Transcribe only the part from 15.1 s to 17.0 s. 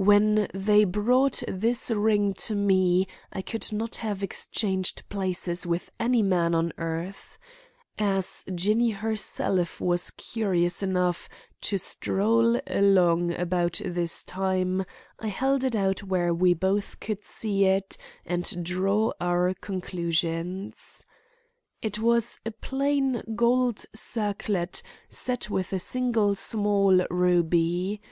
I held it out where we both